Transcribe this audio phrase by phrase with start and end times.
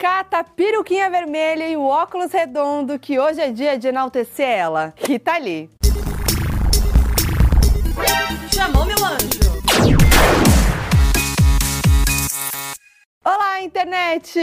[0.00, 4.94] Cata, peruquinha vermelha e o óculos redondo, que hoje é dia de enaltecer ela.
[4.96, 5.68] Rita Lee.
[8.54, 9.47] Chamou meu anjo.
[13.30, 14.40] Olá, internet!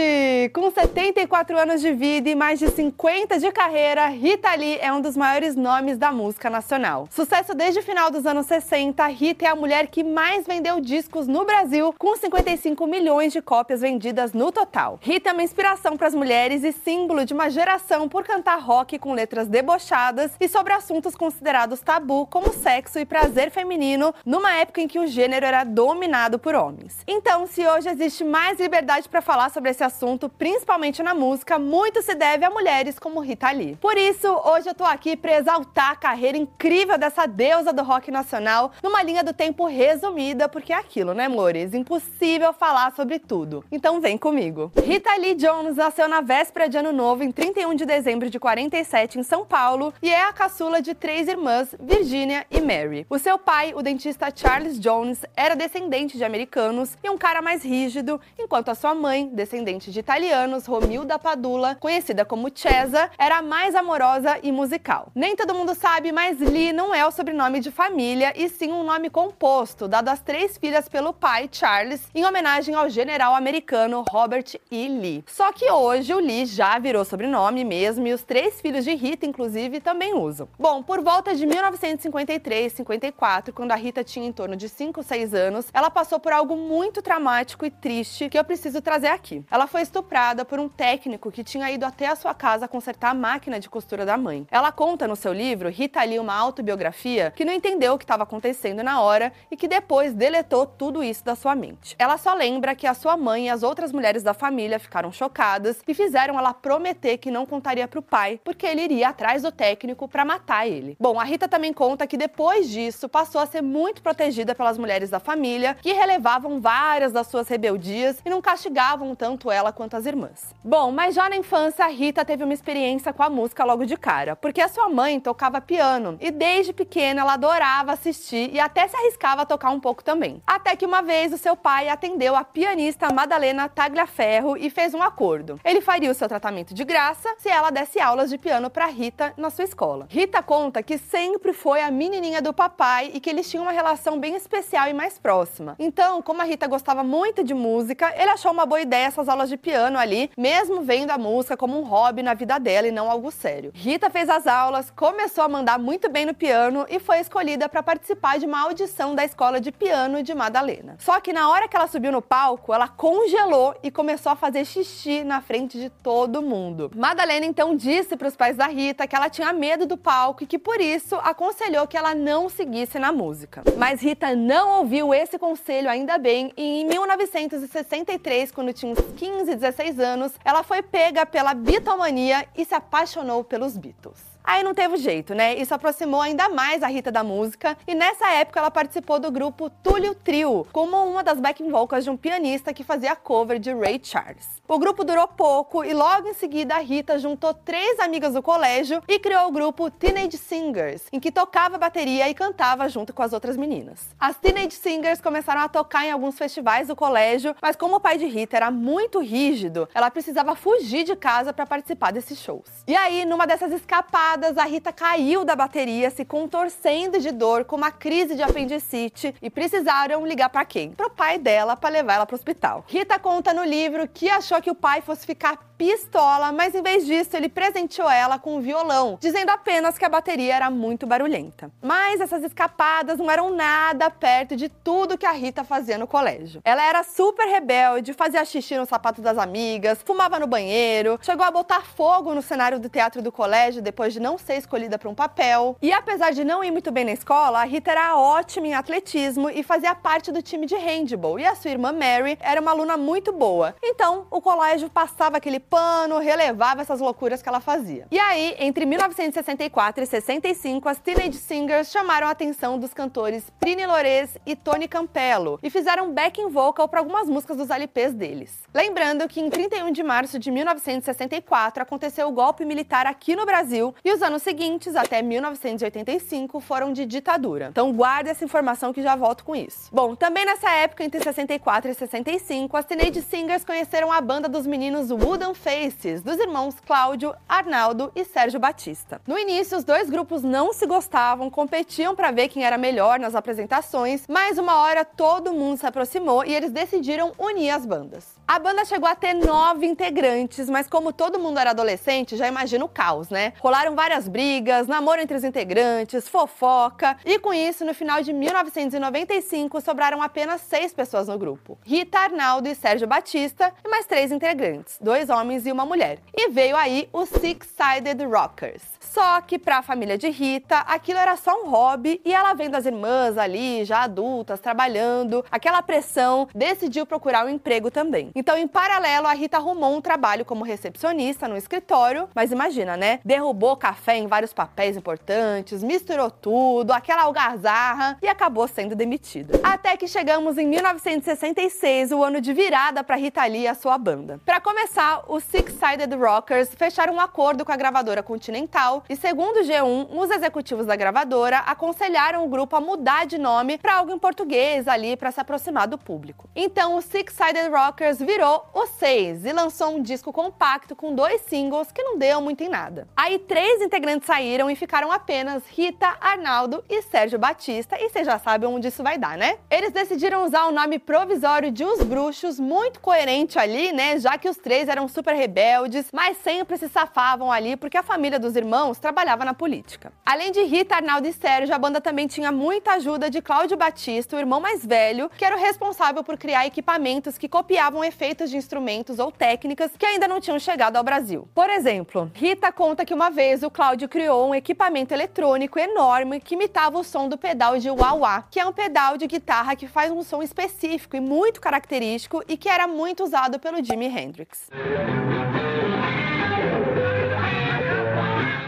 [0.54, 5.00] Com 74 anos de vida e mais de 50 de carreira, Rita Lee é um
[5.00, 7.08] dos maiores nomes da música nacional.
[7.10, 11.26] Sucesso desde o final dos anos 60, Rita é a mulher que mais vendeu discos
[11.26, 15.00] no Brasil, com 55 milhões de cópias vendidas no total.
[15.02, 19.00] Rita é uma inspiração para as mulheres e símbolo de uma geração por cantar rock
[19.00, 24.80] com letras debochadas e sobre assuntos considerados tabu, como sexo e prazer feminino, numa época
[24.80, 26.98] em que o gênero era dominado por homens.
[27.04, 31.58] Então, se hoje existe mais liberdade liberdade para falar sobre esse assunto, principalmente na música,
[31.58, 33.74] muito se deve a mulheres como Rita Lee.
[33.76, 38.10] Por isso, hoje eu tô aqui para exaltar a carreira incrível dessa deusa do rock
[38.10, 41.72] nacional numa linha do tempo resumida, porque é aquilo, né, amores?
[41.72, 43.64] Impossível falar sobre tudo.
[43.72, 44.70] Então vem comigo.
[44.76, 49.18] Rita Lee Jones nasceu na véspera de Ano Novo, em 31 de dezembro de 47,
[49.18, 53.06] em São Paulo, e é a caçula de três irmãs, Virginia e Mary.
[53.08, 57.64] O seu pai, o dentista Charles Jones, era descendente de americanos e um cara mais
[57.64, 63.40] rígido, enquanto enquanto a sua mãe, descendente de italianos, Romilda Padula, conhecida como Cesa, era
[63.40, 65.12] mais amorosa e musical.
[65.14, 68.82] Nem todo mundo sabe, mas Lee não é o sobrenome de família, e sim um
[68.82, 74.58] nome composto, dado às três filhas pelo pai, Charles, em homenagem ao general americano Robert
[74.70, 74.88] E.
[74.88, 75.24] Lee.
[75.28, 79.26] Só que hoje o Lee já virou sobrenome mesmo, e os três filhos de Rita,
[79.26, 80.48] inclusive, também usam.
[80.58, 85.34] Bom, por volta de 1953, 54, quando a Rita tinha em torno de 5, 6
[85.34, 89.44] anos, ela passou por algo muito traumático e triste que eu preciso trazer aqui.
[89.50, 93.14] Ela foi estuprada por um técnico que tinha ido até a sua casa consertar a
[93.14, 94.46] máquina de costura da mãe.
[94.50, 98.22] Ela conta no seu livro, Rita Lee, uma autobiografia, que não entendeu o que estava
[98.22, 101.94] acontecendo na hora e que depois deletou tudo isso da sua mente.
[101.98, 105.82] Ela só lembra que a sua mãe e as outras mulheres da família ficaram chocadas
[105.86, 109.50] e fizeram ela prometer que não contaria para o pai, porque ele iria atrás do
[109.50, 110.96] técnico para matar ele.
[111.00, 115.10] Bom, a Rita também conta que depois disso passou a ser muito protegida pelas mulheres
[115.10, 120.06] da família, que relevavam várias das suas rebeldias e não castigavam tanto ela quanto as
[120.06, 120.54] irmãs.
[120.64, 123.96] Bom, mas já na infância, a Rita teve uma experiência com a música logo de
[123.96, 128.86] cara, porque a sua mãe tocava piano e desde pequena ela adorava assistir e até
[128.88, 130.42] se arriscava a tocar um pouco também.
[130.46, 135.02] Até que uma vez o seu pai atendeu a pianista Madalena Tagliaferro e fez um
[135.02, 135.60] acordo.
[135.64, 139.32] Ele faria o seu tratamento de graça se ela desse aulas de piano para Rita
[139.36, 140.06] na sua escola.
[140.10, 144.18] Rita conta que sempre foi a menininha do papai e que eles tinham uma relação
[144.18, 145.76] bem especial e mais próxima.
[145.78, 149.48] Então, como a Rita gostava muito de música, ele achou uma boa ideia essas aulas
[149.48, 153.08] de piano ali, mesmo vendo a música como um hobby na vida dela e não
[153.08, 153.70] algo sério.
[153.72, 157.84] Rita fez as aulas, começou a mandar muito bem no piano e foi escolhida para
[157.84, 160.96] participar de uma audição da escola de piano de Madalena.
[160.98, 164.64] Só que na hora que ela subiu no palco, ela congelou e começou a fazer
[164.64, 166.90] xixi na frente de todo mundo.
[166.96, 170.46] Madalena então disse para os pais da Rita que ela tinha medo do palco e
[170.46, 173.62] que por isso aconselhou que ela não seguisse na música.
[173.76, 178.98] Mas Rita não ouviu esse conselho ainda bem e em 1963 2003, quando tinha uns
[179.16, 184.35] 15, 16 anos, ela foi pega pela bitomania e se apaixonou pelos Beatles.
[184.46, 185.56] Aí não teve jeito, né?
[185.56, 189.68] Isso aproximou ainda mais a Rita da música e nessa época ela participou do grupo
[189.68, 194.00] Túlio Trio, como uma das backing vocals de um pianista que fazia cover de Ray
[194.00, 194.62] Charles.
[194.68, 199.02] O grupo durou pouco e logo em seguida a Rita juntou três amigas do colégio
[199.08, 203.32] e criou o grupo Teenage Singers, em que tocava bateria e cantava junto com as
[203.32, 204.14] outras meninas.
[204.18, 208.16] As Teenage Singers começaram a tocar em alguns festivais do colégio, mas como o pai
[208.16, 212.84] de Rita era muito rígido, ela precisava fugir de casa para participar desses shows.
[212.86, 217.76] E aí, numa dessas escapadas a Rita caiu da bateria, se contorcendo de dor, com
[217.76, 220.90] uma crise de apendicite, e precisaram ligar para quem?
[220.90, 222.84] Pro pai dela para levar ela pro hospital.
[222.86, 227.04] Rita conta no livro que achou que o pai fosse ficar pistola, mas em vez
[227.06, 231.70] disso ele presenteou ela com um violão, dizendo apenas que a bateria era muito barulhenta.
[231.82, 236.60] Mas essas escapadas não eram nada perto de tudo que a Rita fazia no colégio.
[236.64, 241.50] Ela era super rebelde, fazia xixi no sapato das amigas, fumava no banheiro, chegou a
[241.50, 245.14] botar fogo no cenário do teatro do colégio depois de não ser escolhida para um
[245.14, 245.76] papel.
[245.80, 249.48] E apesar de não ir muito bem na escola, a Rita era ótima em atletismo
[249.48, 251.38] e fazia parte do time de handball.
[251.38, 253.76] E a sua irmã Mary era uma aluna muito boa.
[253.80, 258.08] Então, o colégio passava aquele pano, relevava essas loucuras que ela fazia.
[258.10, 263.86] E aí, entre 1964 e 65, as Teenage Singers chamaram a atenção dos cantores Prini
[263.86, 268.58] Lores e Tony Campello e fizeram backing vocal para algumas músicas dos LPs deles.
[268.74, 273.94] Lembrando que em 31 de março de 1964 aconteceu o golpe militar aqui no Brasil
[274.04, 277.68] e os anos seguintes, até 1985, foram de ditadura.
[277.70, 279.90] Então guarde essa informação que já volto com isso.
[279.92, 284.66] Bom, também nessa época, entre 64 e 65, as Teenage Singers conheceram a banda dos
[284.66, 289.20] meninos Wooden Faces, dos irmãos Cláudio, Arnaldo e Sérgio Batista.
[289.26, 293.34] No início, os dois grupos não se gostavam, competiam para ver quem era melhor nas
[293.34, 298.35] apresentações, mas uma hora todo mundo se aproximou e eles decidiram unir as bandas.
[298.48, 302.84] A banda chegou a ter nove integrantes, mas como todo mundo era adolescente, já imagina
[302.84, 303.52] o caos, né?
[303.58, 309.80] Rolaram várias brigas, namoro entre os integrantes, fofoca, e com isso, no final de 1995,
[309.80, 314.96] sobraram apenas seis pessoas no grupo: Rita Arnaldo e Sérgio Batista, e mais três integrantes,
[315.00, 316.20] dois homens e uma mulher.
[316.32, 318.95] E veio aí os Six Sided Rockers.
[319.16, 322.74] Só que para a família de Rita, aquilo era só um hobby e ela vendo
[322.74, 328.30] as irmãs ali, já adultas, trabalhando, aquela pressão, decidiu procurar um emprego também.
[328.34, 333.20] Então, em paralelo, a Rita arrumou um trabalho como recepcionista no escritório, mas imagina, né?
[333.24, 339.58] Derrubou café em vários papéis importantes, misturou tudo, aquela algazarra e acabou sendo demitida.
[339.62, 343.96] Até que chegamos em 1966, o ano de virada para Rita Lee e a sua
[343.96, 344.38] banda.
[344.44, 349.60] Para começar, os Six Sided Rockers fecharam um acordo com a gravadora Continental e segundo
[349.60, 354.12] o G1, os executivos da gravadora aconselharam o grupo a mudar de nome para algo
[354.12, 356.48] em português ali para se aproximar do público.
[356.56, 361.40] Então o Six Sided Rockers virou o Seis e lançou um disco compacto com dois
[361.42, 363.06] singles que não deu muito em nada.
[363.16, 368.38] Aí três integrantes saíram e ficaram apenas Rita, Arnaldo e Sérgio Batista, e vocês já
[368.38, 369.58] sabem onde isso vai dar, né?
[369.70, 374.18] Eles decidiram usar o nome provisório de Os Bruxos, muito coerente ali, né?
[374.18, 378.38] Já que os três eram super rebeldes, mas sempre se safavam ali porque a família
[378.38, 380.12] dos irmãos trabalhava na política.
[380.24, 384.36] Além de Rita, Arnaldo e Sérgio, a banda também tinha muita ajuda de Cláudio Batista,
[384.36, 388.56] o irmão mais velho, que era o responsável por criar equipamentos que copiavam efeitos de
[388.56, 391.48] instrumentos ou técnicas que ainda não tinham chegado ao Brasil.
[391.54, 396.54] Por exemplo, Rita conta que uma vez o Cláudio criou um equipamento eletrônico enorme que
[396.54, 400.10] imitava o som do pedal de wah-wah, que é um pedal de guitarra que faz
[400.10, 404.68] um som específico e muito característico e que era muito usado pelo Jimi Hendrix.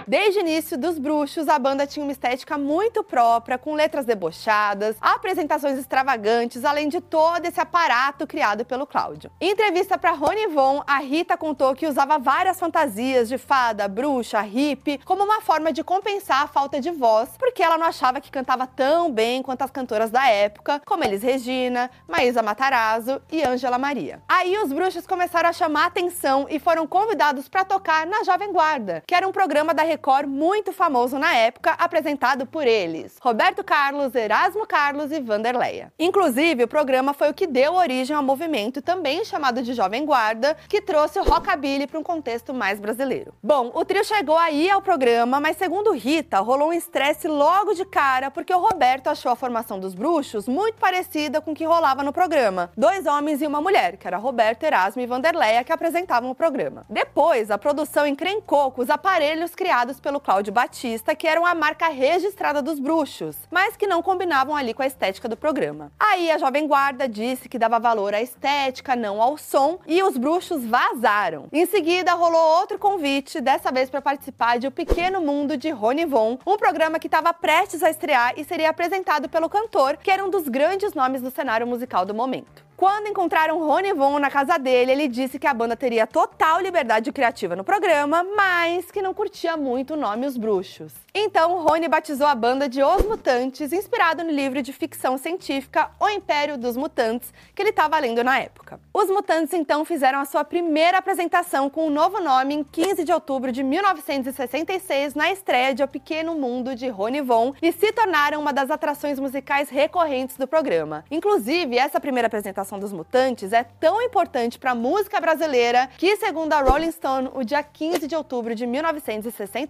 [0.09, 4.97] Desde o início dos Bruxos, a banda tinha uma estética muito própria, com letras debochadas,
[5.03, 9.31] apresentações extravagantes, além de todo esse aparato criado pelo Cláudio.
[9.39, 14.41] Em entrevista para Rony Von, a Rita contou que usava várias fantasias de fada, bruxa,
[14.41, 18.31] hippie, como uma forma de compensar a falta de voz, porque ela não achava que
[18.31, 23.77] cantava tão bem quanto as cantoras da época, como Elis Regina, Maísa Matarazzo e Ângela
[23.77, 24.23] Maria.
[24.27, 29.03] Aí os bruxos começaram a chamar atenção e foram convidados para tocar na Jovem Guarda,
[29.07, 34.15] que era um programa da Record muito famoso na época, apresentado por eles, Roberto Carlos,
[34.15, 35.93] Erasmo Carlos e Vanderleia.
[35.99, 40.57] Inclusive, o programa foi o que deu origem ao movimento também chamado de Jovem Guarda,
[40.69, 43.35] que trouxe o rockabilly para um contexto mais brasileiro.
[43.43, 47.85] Bom, o trio chegou aí ao programa, mas segundo Rita, rolou um estresse logo de
[47.85, 52.03] cara porque o Roberto achou a formação dos bruxos muito parecida com o que rolava
[52.03, 52.71] no programa.
[52.77, 56.85] Dois homens e uma mulher, que era Roberto, Erasmo e Vanderleia, que apresentavam o programa.
[56.89, 61.89] Depois, a produção encrencou com os aparelhos criados pelo Cláudio Batista, que eram a marca
[61.89, 65.91] registrada dos bruxos, mas que não combinavam ali com a estética do programa.
[65.99, 70.17] Aí a Jovem Guarda disse que dava valor à estética, não ao som, e os
[70.17, 71.47] bruxos vazaram.
[71.53, 76.05] Em seguida, rolou outro convite, dessa vez para participar de O Pequeno Mundo de Rony
[76.05, 80.25] Von, um programa que estava prestes a estrear e seria apresentado pelo cantor, que era
[80.25, 82.69] um dos grandes nomes do cenário musical do momento.
[82.79, 87.11] Quando encontraram Rony Von na casa dele, ele disse que a banda teria total liberdade
[87.11, 90.93] criativa no programa, mas que não curtia muito o nome Os Bruxos.
[91.15, 96.09] Então, Rony batizou a banda de Os Mutantes, inspirado no livro de ficção científica O
[96.09, 98.81] Império dos Mutantes, que ele estava lendo na época.
[98.93, 103.05] Os Mutantes então fizeram a sua primeira apresentação com o um novo nome em 15
[103.05, 107.93] de outubro de 1966, na estreia de O Pequeno Mundo de Rony Von, e se
[107.93, 111.05] tornaram uma das atrações musicais recorrentes do programa.
[111.11, 116.17] Inclusive, essa primeira apresentação apresentação dos Mutantes é tão importante para a música brasileira que,
[116.17, 119.68] segundo a Rolling Stone, o dia 15 de outubro de 1966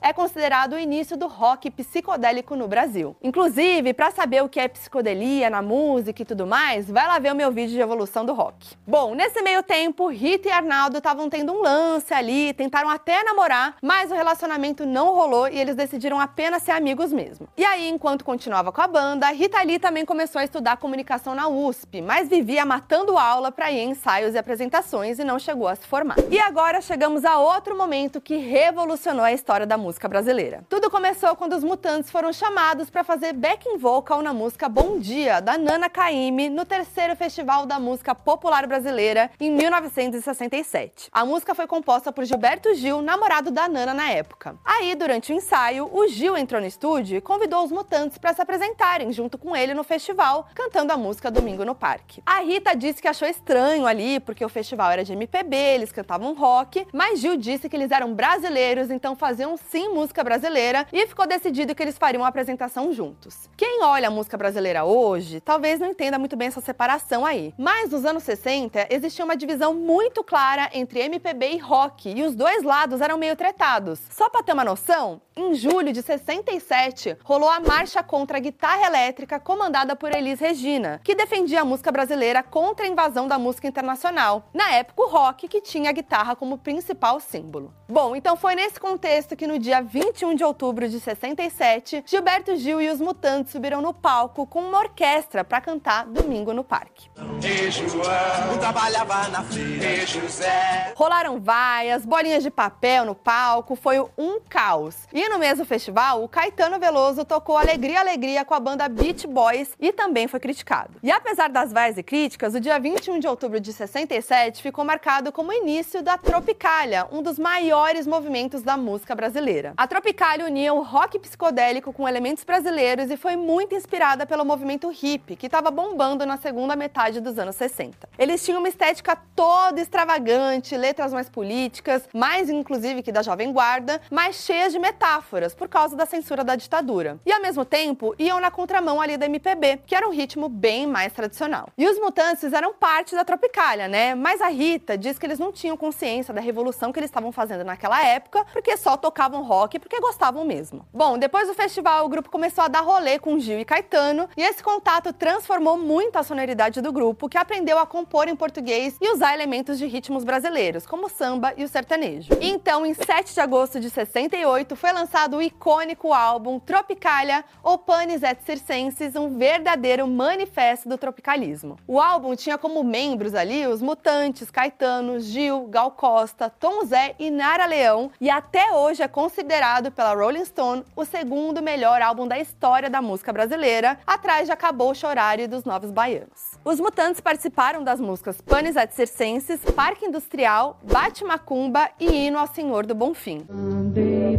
[0.00, 3.16] é considerado o início do rock psicodélico no Brasil.
[3.22, 7.32] Inclusive, para saber o que é psicodelia na música e tudo mais, vai lá ver
[7.32, 8.76] o meu vídeo de evolução do rock.
[8.86, 13.76] Bom, nesse meio tempo, Rita e Arnaldo estavam tendo um lance ali, tentaram até namorar,
[13.82, 17.48] mas o relacionamento não rolou e eles decidiram apenas ser amigos mesmo.
[17.56, 21.48] E aí, enquanto continuava com a banda, Rita Lee também começou a estudar comunicação na
[21.48, 25.74] USP, mas vivia matando aula para ir em ensaios e apresentações e não chegou a
[25.74, 26.16] se formar.
[26.30, 30.64] E agora chegamos a outro momento que revolucionou a história da música brasileira.
[30.68, 35.40] Tudo começou quando os Mutantes foram chamados para fazer backing vocal na música Bom Dia,
[35.40, 41.08] da Nana Caymmi, no terceiro Festival da Música Popular Brasileira, em 1967.
[41.12, 44.56] A música foi composta por Gilberto Gil, namorado da Nana na época.
[44.64, 48.42] Aí, durante o ensaio, o Gil entrou no estúdio e convidou os Mutantes para se
[48.42, 52.22] apresentarem junto com ele no festival, cantando a música Domingo no Parque.
[52.26, 56.34] A Rita disse que achou estranho ali, porque o festival era de MPB, eles cantavam
[56.34, 61.28] rock, mas Gil disse que eles eram brasileiros, então faziam sim música brasileira e ficou
[61.28, 63.48] decidido que eles fariam uma apresentação juntos.
[63.56, 67.54] Quem olha a música brasileira hoje, talvez não entenda muito bem essa separação aí.
[67.56, 72.34] Mas nos anos 60 existia uma divisão muito clara entre MPB e rock, e os
[72.34, 74.00] dois lados eram meio tretados.
[74.10, 78.88] Só para ter uma noção, em julho de 67 rolou a marcha contra a guitarra
[78.88, 83.68] elétrica comandada por Elis Regina, que defendia a música brasileira contra a invasão da música
[83.68, 84.48] internacional.
[84.52, 87.72] Na época, o rock que tinha a guitarra como principal símbolo.
[87.88, 89.01] Bom, então foi nesse contexto
[89.36, 93.92] que no dia 21 de outubro de 67, Gilberto Gil e os Mutantes subiram no
[93.92, 97.10] palco com uma orquestra para cantar Domingo no Parque.
[97.42, 99.84] E João trabalhava na feira.
[99.84, 100.92] E José.
[100.94, 105.08] Rolaram vaias, bolinhas de papel no palco, foi um caos.
[105.12, 109.72] E no mesmo festival, o Caetano Veloso tocou Alegria Alegria com a banda Beach Boys
[109.80, 111.00] e também foi criticado.
[111.02, 115.32] E apesar das vaias e críticas, o dia 21 de outubro de 67 ficou marcado
[115.32, 119.74] como o início da Tropicália, um dos maiores movimentos da música brasileira.
[119.76, 124.88] A Tropicália unia o rock psicodélico com elementos brasileiros e foi muito inspirada pelo movimento
[124.88, 128.08] hippie, que estava bombando na segunda metade dos anos 60.
[128.18, 134.00] Eles tinham uma estética toda extravagante, letras mais políticas, mais inclusive que da Jovem Guarda,
[134.10, 137.18] mas cheias de metáforas por causa da censura da ditadura.
[137.24, 140.86] E ao mesmo tempo, iam na contramão ali da MPB, que era um ritmo bem
[140.86, 141.68] mais tradicional.
[141.76, 144.14] E os Mutantes fizeram parte da Tropicália, né?
[144.14, 147.64] Mas a Rita diz que eles não tinham consciência da revolução que eles estavam fazendo
[147.64, 150.84] naquela época, porque só tocavam rock porque gostavam mesmo.
[150.92, 154.42] Bom, depois do festival, o grupo começou a dar rolê com Gil e Caetano, e
[154.42, 159.12] esse contato transformou muito a sonoridade do grupo, que aprendeu a compor em português e
[159.12, 162.34] usar elementos de ritmos brasileiros, como o samba e o sertanejo.
[162.40, 168.22] Então, em 7 de agosto de 68, foi lançado o icônico álbum Tropicália ou Panis
[168.22, 171.78] et Circenses, um verdadeiro manifesto do tropicalismo.
[171.86, 177.30] O álbum tinha como membros ali os Mutantes, Caetano, Gil, Gal Costa, Tom Zé e
[177.30, 182.38] Nara Leão, e até hoje é considerado pela Rolling Stone o segundo melhor álbum da
[182.38, 186.58] história da música brasileira, atrás de Acabou Chorar e dos Novos Baianos.
[186.64, 192.46] Os Mutantes participaram das músicas Panis et Circenses, Parque Industrial, Bate Macumba e Hino ao
[192.46, 193.46] Senhor do Bonfim.
[193.50, 194.38] Andei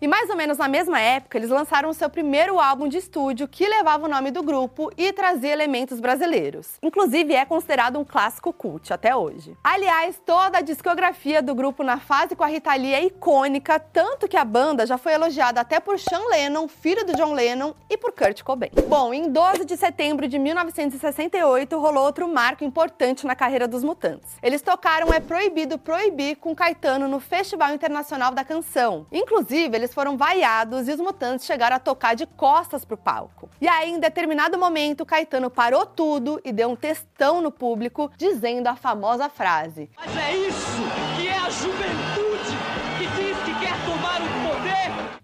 [0.00, 3.48] E mais ou menos na mesma época, eles lançaram o seu primeiro álbum de estúdio
[3.48, 6.78] que levava o nome do grupo e trazia elementos brasileiros.
[6.82, 9.56] Inclusive, é considerado um clássico cult até hoje.
[9.62, 14.28] Aliás, toda a discografia do grupo na fase com a Rita Lee é icônica, tanto
[14.28, 17.96] que a banda já foi elogiada até por Sean Lennon, filho do John Lennon, e
[17.96, 18.70] por Kurt Cobain.
[18.88, 24.36] Bom, em 12 de setembro de 1968, rolou outro marco importante na carreira dos Mutantes.
[24.42, 29.06] Eles tocaram É Proibido Proibir com Caetano no Festival Internacional da Canção.
[29.12, 33.48] Inclusive, eles foram vaiados e os Mutantes chegaram a tocar de costas pro palco.
[33.60, 38.66] E aí, em determinado momento, Caetano parou tudo e deu um textão no público, dizendo
[38.66, 40.82] a famosa frase: Mas é isso
[41.16, 42.75] que é a juventude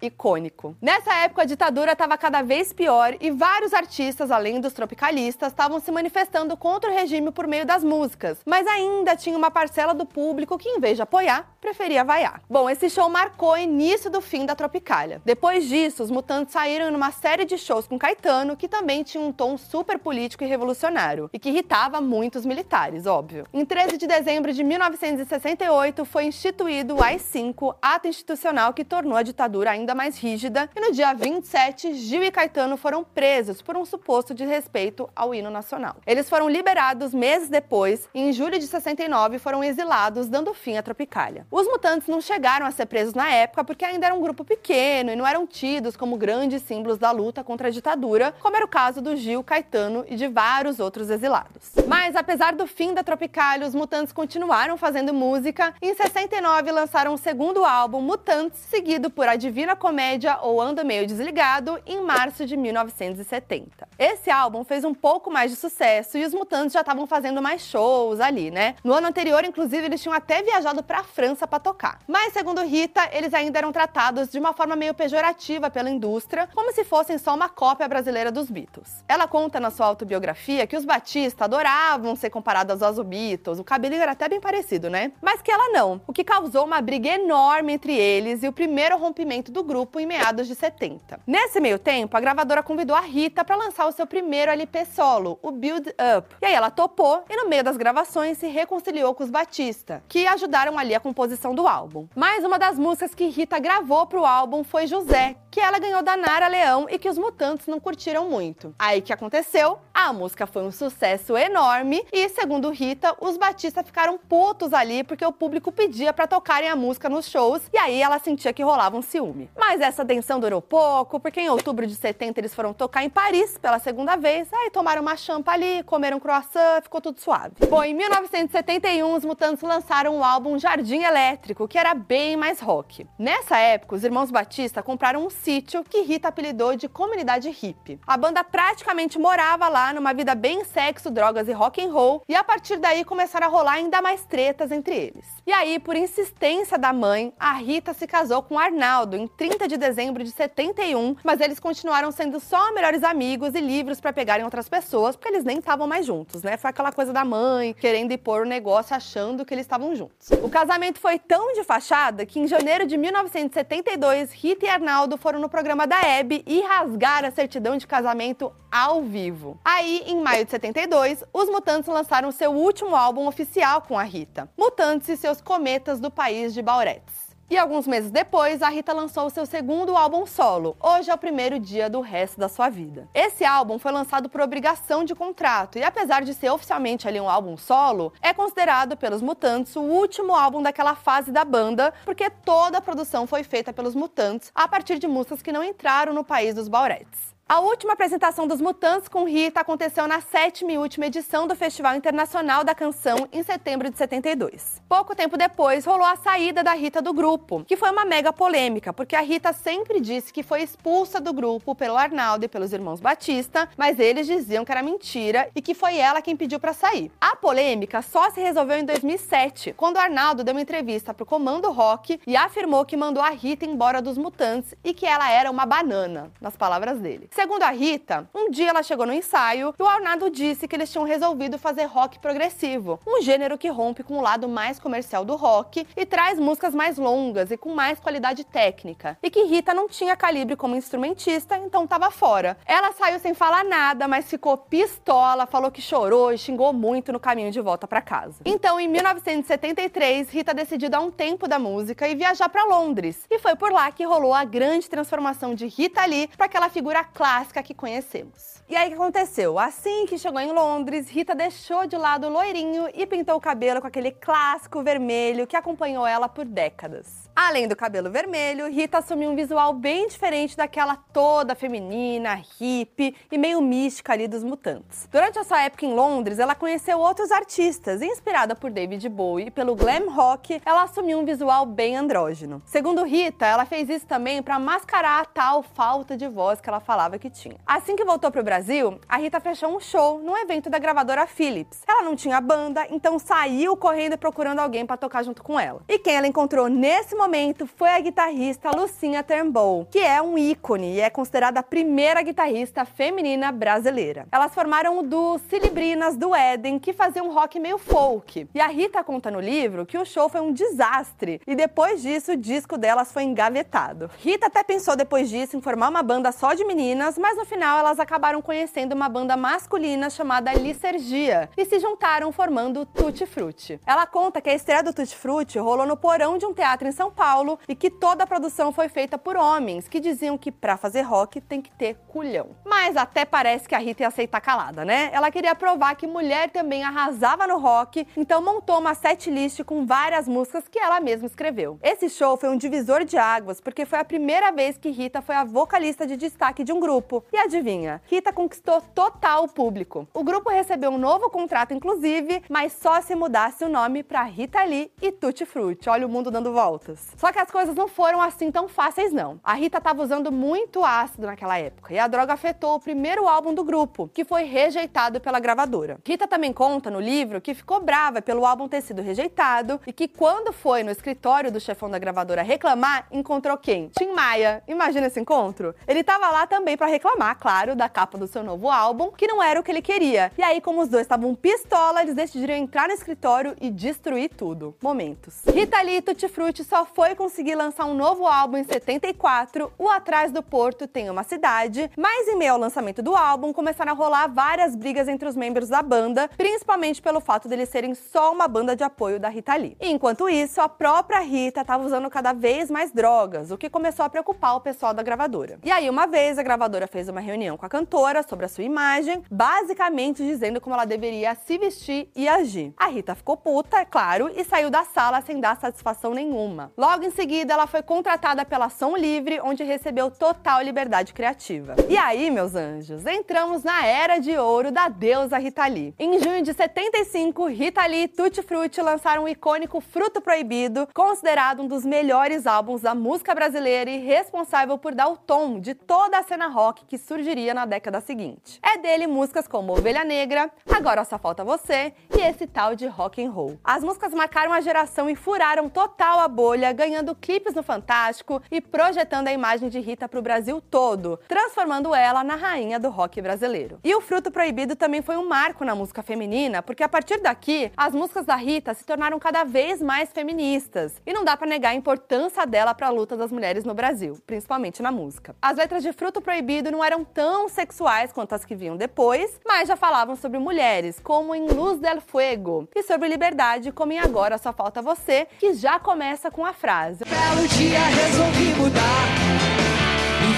[0.03, 0.77] icônico.
[0.81, 5.81] Nessa época, a ditadura estava cada vez pior e vários artistas, além dos tropicalistas, estavam
[5.81, 8.39] se manifestando contra o regime por meio das músicas.
[8.45, 12.43] Mas ainda tinha uma parcela do público que, em vez de apoiar, preferia vaiar.
[12.51, 15.23] Bom, esse show marcou o início do fim da Tropicália.
[15.25, 19.33] Depois disso, os Mutantes saíram numa série de shows com Caetano, que também tinha um
[19.33, 23.47] tom super político e revolucionário, e que irritava muitos militares, óbvio.
[23.53, 29.23] Em 13 de dezembro de 1968, foi instituído o AI-5, ato institucional que tornou a
[29.23, 33.77] ditadura ditadura ainda mais rígida, e no dia 27, Gil e Caetano foram presos por
[33.77, 35.97] um suposto desrespeito ao hino nacional.
[36.07, 40.83] Eles foram liberados meses depois e em julho de 69 foram exilados, dando fim à
[40.83, 41.47] Tropicália.
[41.51, 45.13] Os mutantes não chegaram a ser presos na época porque ainda era um grupo pequeno
[45.13, 48.69] e não eram tidos como grandes símbolos da luta contra a ditadura, como era o
[48.69, 51.73] caso do Gil, Caetano e de vários outros exilados.
[51.87, 57.15] Mas apesar do fim da Tropicália, os mutantes continuaram fazendo música e em 69 lançaram
[57.15, 62.47] o segundo álbum, Mutantes, seguido por A Divina Comédia ou Anda Meio Desligado, em março
[62.47, 63.89] de 1970.
[63.99, 67.63] Esse álbum fez um pouco mais de sucesso e os mutantes já estavam fazendo mais
[67.63, 68.77] shows ali, né?
[68.85, 71.99] No ano anterior, inclusive, eles tinham até viajado para a França para tocar.
[72.07, 76.73] Mas, segundo Rita, eles ainda eram tratados de uma forma meio pejorativa pela indústria, como
[76.73, 79.03] se fossem só uma cópia brasileira dos Beatles.
[79.09, 84.03] Ela conta na sua autobiografia que os Batista adoravam ser comparados aos Beatles, o cabelinho
[84.03, 85.11] era até bem parecido, né?
[85.21, 88.97] Mas que ela não, o que causou uma briga enorme entre eles e o primeiro
[88.97, 91.21] rompimento do grupo em meados de 70.
[91.27, 95.39] Nesse meio tempo, a gravadora convidou a Rita para lançar o seu primeiro LP solo,
[95.43, 96.37] o Build Up.
[96.41, 100.27] E aí ela topou e no meio das gravações se reconciliou com os Batista, que
[100.27, 102.07] ajudaram ali a composição do álbum.
[102.15, 106.03] Mais uma das músicas que Rita gravou para o álbum foi José, que ela ganhou
[106.03, 108.75] da Nara Leão e que os Mutantes não curtiram muito.
[108.79, 109.79] Aí que aconteceu?
[109.93, 115.25] A música foi um sucesso enorme e, segundo Rita, os Batista ficaram putos ali porque
[115.27, 118.97] o público pedia para tocarem a música nos shows e aí ela sentia que rolava
[118.97, 119.51] um ciúme.
[119.55, 123.59] Mas essa tensão durou pouco, porque em outubro de 70 eles foram tocar em Paris
[123.59, 127.53] pela segunda vez, aí tomaram uma champa ali, comeram croissant, ficou tudo suave.
[127.69, 133.07] Bom, em 1971 os Mutantes lançaram o álbum Jardim Elétrico, que era bem mais rock.
[133.19, 137.99] Nessa época, os irmãos Batista compraram um sítio que Rita apelidou de Comunidade Hippie.
[138.07, 142.35] A banda praticamente morava lá numa vida bem sexo, drogas e rock and roll, e
[142.35, 145.27] a partir daí começaram a rolar ainda mais tretas entre eles.
[145.45, 149.77] E aí, por insistência da mãe, a Rita se casou com Arnaldo em 30 de
[149.77, 154.69] dezembro de 71, mas eles continuaram sendo só melhores amigos e livres para pegarem outras
[154.69, 156.57] pessoas, porque eles nem estavam mais juntos, né?
[156.57, 160.29] Foi aquela coisa da mãe querendo impor o negócio achando que eles estavam juntos.
[160.41, 165.32] O casamento foi tão de fachada que em janeiro de 1972, Rita e Arnaldo foram
[165.39, 169.59] no programa da Hebe e rasgaram a certidão de casamento ao vivo.
[169.65, 174.49] Aí, em maio de 72, os Mutantes lançaram seu último álbum oficial com a Rita,
[174.57, 177.22] Mutantes e seus Cometas do País de Bauretes.
[177.53, 180.75] E alguns meses depois, a Rita lançou seu segundo álbum solo.
[180.81, 183.11] Hoje é o primeiro dia do resto da sua vida.
[183.13, 187.29] Esse álbum foi lançado por obrigação de contrato e apesar de ser oficialmente ali um
[187.29, 192.79] álbum solo, é considerado pelos Mutantes o último álbum daquela fase da banda, porque toda
[192.79, 196.55] a produção foi feita pelos Mutantes a partir de músicas que não entraram no país
[196.55, 197.32] dos Bauretes.
[197.53, 201.95] A última apresentação dos Mutantes com Rita aconteceu na sétima e última edição do Festival
[201.95, 204.81] Internacional da Canção, em setembro de 72.
[204.89, 208.91] Pouco tempo depois, rolou a saída da Rita do grupo, que foi uma mega polêmica,
[208.91, 213.01] porque a Rita sempre disse que foi expulsa do grupo pelo Arnaldo e pelos irmãos
[213.01, 217.13] Batista, mas eles diziam que era mentira e que foi ela quem pediu para sair.
[217.21, 222.19] A polêmica só se resolveu em 2007, quando Arnaldo deu uma entrevista pro Comando Rock
[222.27, 226.33] e afirmou que mandou a Rita embora dos Mutantes e que ela era uma banana,
[226.41, 227.29] nas palavras dele.
[227.43, 230.93] Segundo a Rita, um dia ela chegou no ensaio e o Arnaldo disse que eles
[230.93, 235.35] tinham resolvido fazer rock progressivo, um gênero que rompe com o lado mais comercial do
[235.35, 239.19] rock e traz músicas mais longas e com mais qualidade técnica.
[239.21, 242.57] E que Rita não tinha calibre como instrumentista, então tava fora.
[242.65, 247.19] Ela saiu sem falar nada, mas ficou pistola, falou que chorou e xingou muito no
[247.19, 248.37] caminho de volta para casa.
[248.45, 253.27] Então, em 1973, Rita decidiu dar um tempo da música e viajar para Londres.
[253.29, 257.03] E foi por lá que rolou a grande transformação de Rita Lee para aquela figura
[257.03, 257.22] clássica
[257.63, 258.62] que conhecemos.
[258.73, 259.59] E aí o que aconteceu?
[259.59, 263.83] Assim que chegou em Londres, Rita deixou de lado o loirinho e pintou o cabelo
[263.83, 267.31] com aquele clássico vermelho que acompanhou ela por décadas.
[267.37, 273.37] Além do cabelo vermelho, Rita assumiu um visual bem diferente daquela toda feminina, hippie e
[273.37, 275.07] meio mística ali dos mutantes.
[275.11, 279.47] Durante a sua época em Londres, ela conheceu outros artistas e, inspirada por David Bowie
[279.47, 282.63] e pelo glam rock, ela assumiu um visual bem andrógeno.
[282.67, 286.81] Segundo Rita, ela fez isso também para mascarar a tal falta de voz que ela
[286.81, 287.57] falava que tinha.
[287.67, 288.62] Assim que voltou pro Brasil,
[289.09, 291.81] a Rita fechou um show num evento da gravadora Philips.
[291.87, 295.81] Ela não tinha banda, então saiu correndo procurando alguém para tocar junto com ela.
[295.89, 300.95] E quem ela encontrou nesse momento foi a guitarrista Lucinha Turnbull, que é um ícone
[300.95, 304.27] e é considerada a primeira guitarrista feminina brasileira.
[304.31, 308.49] Elas formaram o duo Cilibrinas do Éden, que fazia um rock meio folk.
[308.55, 312.33] E a Rita conta no livro que o show foi um desastre e depois disso
[312.33, 314.11] o disco delas foi engavetado.
[314.19, 317.79] Rita até pensou depois disso em formar uma banda só de meninas mas no final
[317.79, 323.81] elas acabaram conhecendo uma banda masculina chamada Licergia e se juntaram formando Tutti Frutti.
[323.87, 326.93] Ela conta que a estreia do Tutti Frutti rolou no porão de um teatro em
[326.93, 330.77] São Paulo e que toda a produção foi feita por homens que diziam que para
[330.77, 332.51] fazer rock tem que ter culhão.
[332.63, 335.09] Mas até parece que a Rita ia aceitar calada, né?
[335.15, 339.87] Ela queria provar que mulher também arrasava no rock, então montou uma set list com
[339.87, 341.79] várias músicas que ela mesma escreveu.
[341.83, 345.37] Esse show foi um divisor de águas porque foi a primeira vez que Rita foi
[345.37, 347.25] a vocalista de destaque de um grupo.
[347.33, 348.03] E adivinha?
[348.05, 350.09] Rita conquistou total público.
[350.13, 354.63] O grupo recebeu um novo contrato, inclusive, mas só se mudasse o nome para Rita
[354.65, 355.89] Lee e Tutti Frutti.
[355.89, 357.13] Olha o mundo dando voltas.
[357.17, 359.39] Só que as coisas não foram assim tão fáceis, não.
[359.45, 363.55] A Rita estava usando muito ácido naquela época e a droga afetou o primeiro álbum
[363.55, 365.99] do grupo, que foi rejeitado pela gravadora.
[366.07, 370.09] Rita também conta no livro que ficou brava pelo álbum ter sido rejeitado e que
[370.09, 373.89] quando foi no escritório do chefão da gravadora reclamar, encontrou quem?
[373.97, 374.63] Tim Maia.
[374.67, 375.75] Imagina esse encontro?
[375.87, 379.43] Ele estava lá também para reclamar, claro, da capa do seu novo álbum, que não
[379.43, 380.33] era o que ele queria.
[380.37, 384.75] E aí, como os dois estavam pistola, eles decidiram entrar no escritório e destruir tudo.
[384.83, 385.43] Momentos.
[385.47, 389.89] Rita Lee e Tutti Frutti só foi conseguir lançar um novo álbum em 74, O
[389.89, 393.95] Atrás do Porto Tem Uma Cidade, mas em meio ao lançamento do álbum, começaram a
[393.95, 398.49] rolar várias brigas entre os membros da banda, principalmente pelo fato deles serem só uma
[398.49, 399.77] banda de apoio da Rita Lee.
[399.81, 404.11] Enquanto isso, a própria Rita estava usando cada vez mais drogas, o que começou a
[404.11, 405.59] preocupar o pessoal da gravadora.
[405.65, 408.65] E aí, uma vez, a gravadora fez uma reunião com a cantora sobre a sua
[408.65, 412.75] imagem, basicamente dizendo como ela deveria se vestir e agir.
[412.77, 416.73] A Rita ficou puta, é claro, e saiu da sala sem dar satisfação nenhuma.
[416.77, 421.77] Logo em seguida, ela foi contratada pela Som Livre, onde recebeu total liberdade criativa.
[421.89, 425.95] E aí, meus anjos, entramos na era de ouro da deusa Rita Lee.
[425.99, 431.63] Em junho de 75, Rita Lee e Tutti Frutti lançaram o icônico Fruto Proibido, considerado
[431.63, 436.19] um dos melhores álbuns da música brasileira e responsável por dar o tom de toda
[436.19, 438.61] a cena rock que surgiria na década seguinte.
[438.63, 443.25] É dele músicas como Ovelha Negra, Agora Só Falta Você e esse tal de rock
[443.25, 443.59] and roll.
[443.65, 448.61] As músicas marcaram a geração e furaram total a bolha, ganhando clipes no Fantástico e
[448.61, 453.23] projetando a imagem de Rita para o Brasil todo, transformando ela na rainha do rock
[453.23, 453.79] brasileiro.
[453.85, 457.71] E o Fruto Proibido também foi um marco na música feminina, porque a partir daqui,
[457.77, 461.01] as músicas da Rita se tornaram cada vez mais feministas.
[461.07, 464.19] E não dá para negar a importância dela para a luta das mulheres no Brasil,
[464.27, 465.37] principalmente na música.
[465.41, 469.69] As letras de Fruto Proibido não eram tão sexuais quanto as que vinham depois, mas
[469.69, 474.39] já falavam sobre mulheres, como em Luz del Fuego, e sobre liberdade, como em Agora
[474.39, 479.42] Só Falta Você, que já começa com a frase: Belo dia resolvi mudar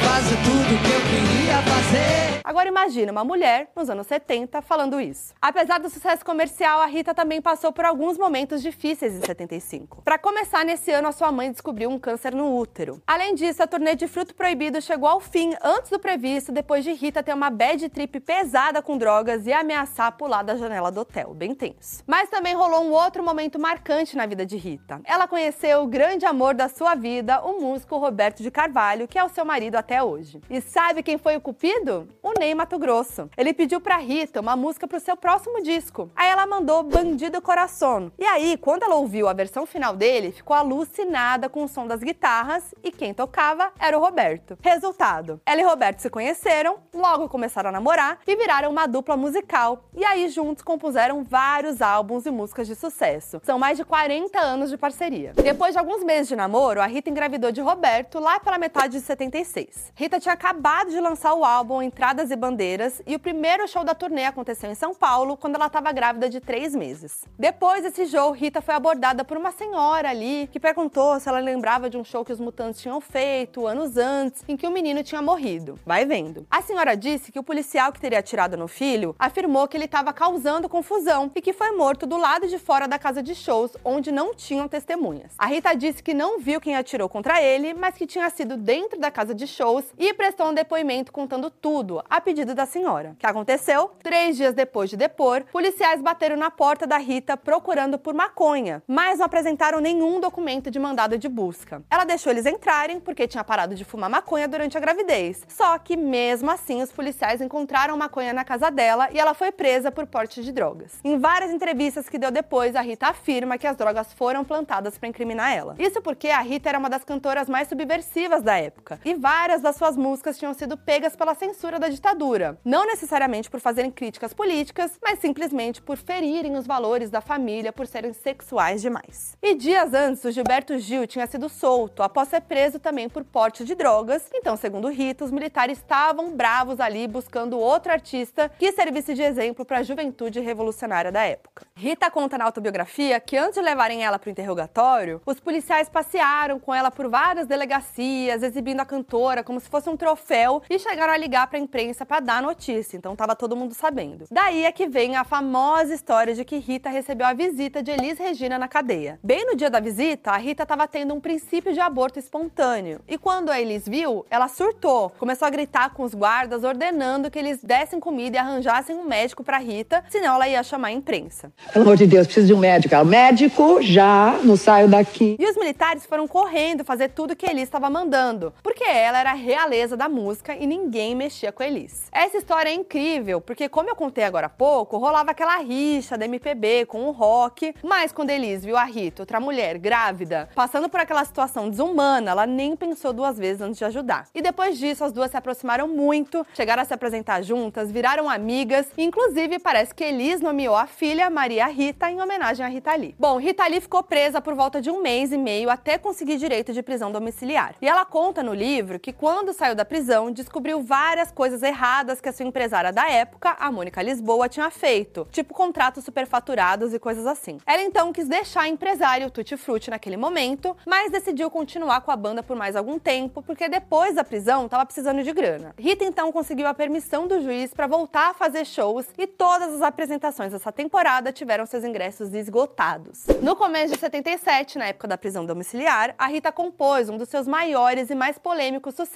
[0.05, 2.25] e fazer tudo que eu queria fazer.
[2.45, 5.33] Agora imagina uma mulher nos anos 70 falando isso.
[5.40, 10.03] Apesar do sucesso comercial, a Rita também passou por alguns momentos difíceis em 75.
[10.03, 13.03] Para começar, nesse ano a sua mãe descobriu um câncer no útero.
[13.07, 16.93] Além disso, a turnê de Fruto Proibido chegou ao fim antes do previsto, depois de
[16.93, 21.33] Rita ter uma bad trip pesada com drogas e ameaçar pular da janela do hotel,
[21.33, 22.05] bem tenso.
[22.07, 25.01] Mas também rolou um outro momento marcante na vida de Rita.
[25.05, 29.25] Ela conheceu o grande amor da sua vida, o músico Roberto de Carvalho, que é
[29.25, 30.40] o seu marido até hoje.
[30.48, 32.09] E sabe quem foi o cupido?
[32.22, 33.28] O Ney Mato Grosso.
[33.37, 36.11] Ele pediu pra Rita uma música pro seu próximo disco.
[36.16, 38.12] Aí ela mandou Bandido Coração.
[38.18, 42.00] E aí, quando ela ouviu a versão final dele, ficou alucinada com o som das
[42.00, 44.59] guitarras e quem tocava era o Roberto.
[44.61, 49.85] Resultado: ela e Roberto se conheceram, logo começaram a namorar e viraram uma dupla musical.
[49.94, 53.40] E aí, juntos, compuseram vários álbuns e músicas de sucesso.
[53.42, 55.33] São mais de 40 anos de parceria.
[55.35, 59.00] Depois de alguns meses de namoro, a Rita engravidou de Roberto lá pela metade de
[59.00, 59.84] 76.
[59.94, 63.94] Rita tinha acabado de lançar o álbum Entradas e Bandeiras e o primeiro show da
[63.94, 67.25] turnê aconteceu em São Paulo quando ela estava grávida de três meses.
[67.38, 71.90] Depois desse show, Rita foi abordada por uma senhora ali que perguntou se ela lembrava
[71.90, 75.20] de um show que os Mutantes tinham feito anos antes, em que o menino tinha
[75.20, 75.79] morrido.
[75.85, 76.47] Vai vendo.
[76.51, 80.12] A senhora disse que o policial que teria atirado no filho afirmou que ele estava
[80.12, 84.12] causando confusão e que foi morto do lado de fora da casa de shows, onde
[84.12, 85.35] não tinham testemunhas.
[85.38, 88.99] A Rita disse que não viu quem atirou contra ele, mas que tinha sido dentro
[88.99, 93.12] da casa de shows e prestou um depoimento contando tudo, a pedido da senhora.
[93.12, 93.90] O que aconteceu?
[94.02, 99.18] Três dias depois de depor, policiais bateram na porta da Rita procurando por maconha, mas
[99.18, 101.82] não apresentaram nenhum documento de mandado de busca.
[101.90, 105.42] Ela deixou eles entrarem porque tinha parado de fumar maconha durante a gravidez.
[105.48, 109.90] Só que, mesmo assim, os policiais encontraram maconha na casa dela e ela foi presa
[109.90, 111.00] por porte de drogas.
[111.02, 115.08] Em várias entrevistas que deu depois, a Rita afirma que as drogas foram plantadas para
[115.08, 115.74] incriminar ela.
[115.78, 119.77] Isso porque a Rita era uma das cantoras mais subversivas da época e várias das
[119.77, 124.92] suas músicas tinham sido pegas pela censura da ditadura, não necessariamente por fazerem críticas políticas,
[125.03, 129.37] mas simplesmente por ferirem os valores da família por serem sexuais demais.
[129.42, 133.64] E dias antes, o Gilberto Gil tinha sido solto após ser preso também por porte
[133.64, 134.29] de drogas.
[134.33, 139.64] Então, segundo Rita, os militares estavam bravos ali buscando outro artista que servisse de exemplo
[139.64, 141.66] para a juventude revolucionária da época.
[141.74, 146.61] Rita conta na autobiografia que antes de levarem ela para o interrogatório, os policiais passearam
[146.61, 151.12] com ela por várias delegacias, exibindo a cantora como se fosse um troféu e chegaram
[151.12, 152.97] a ligar para a imprensa para dar notícia.
[152.97, 154.25] Então tava todo mundo sabendo.
[154.31, 158.19] Daí é que vem a famosa história de que Rita recebeu a visita de Elis
[158.19, 159.19] Regina na cadeia.
[159.23, 163.01] Bem no dia da visita, a Rita estava tendo um princípio de aborto espontâneo.
[163.09, 167.38] E quando a Elis viu, ela surtou, começou a gritar com os guardas, ordenando que
[167.38, 171.53] eles dessem comida e arranjassem um médico para Rita, senão ela ia chamar a imprensa.
[171.73, 172.95] Pelo amor de Deus, preciso de um médico.
[172.95, 175.37] O médico já não saio daqui.
[175.38, 179.35] E os militares foram correndo fazer tudo que Elis estava mandando, porque ela era a
[179.44, 182.09] realeza da música e ninguém mexia com a Elis.
[182.11, 186.24] Essa história é incrível, porque como eu contei agora há pouco, rolava aquela rixa da
[186.24, 190.98] MPB com o rock, mas quando Elis viu a Rita, outra mulher grávida, passando por
[190.98, 194.26] aquela situação desumana, ela nem pensou duas vezes antes de ajudar.
[194.35, 198.87] E depois disso, as duas se aproximaram muito, chegaram a se apresentar juntas, viraram amigas,
[198.96, 203.14] e inclusive parece que Elis nomeou a filha Maria Rita em homenagem a Rita Lee.
[203.18, 206.72] Bom, Rita Lee ficou presa por volta de um mês e meio até conseguir direito
[206.72, 207.74] de prisão domiciliar.
[207.83, 212.29] E ela conta no livro que quando saiu da prisão, descobriu várias coisas erradas que
[212.29, 217.27] a sua empresária da época, a Mônica Lisboa, tinha feito, tipo contratos superfaturados e coisas
[217.27, 217.59] assim.
[217.66, 222.42] Ela então quis deixar empresário Tutti Frutti naquele momento, mas decidiu continuar com a banda
[222.42, 225.75] por mais algum tempo, porque depois da prisão estava precisando de grana.
[225.79, 229.83] Rita então conseguiu a permissão do juiz para voltar a fazer shows e todas as
[229.83, 233.27] apresentações dessa temporada tiveram seus ingressos esgotados.
[233.40, 237.47] No começo de 77, na época da prisão domiciliar, a Rita compôs um dos seus
[237.47, 239.13] maiores e mais polêmicos sucessos,